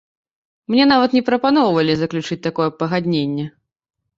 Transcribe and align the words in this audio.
Мне 0.75 0.87
нават 0.91 1.13
не 1.17 1.21
прапаноўвалі 1.27 1.93
заключыць 1.99 2.41
такое 2.49 2.69
пагадненне. 2.81 3.45